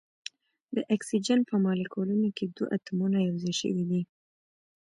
د 0.75 0.77
اکسیجن 0.95 1.39
په 1.49 1.55
مالیکول 1.65 2.09
کې 2.37 2.45
دوه 2.55 2.67
اتومونه 2.75 3.17
یو 3.27 3.35
ځای 3.43 3.53
شوي 3.61 3.83
دي. 3.89 4.01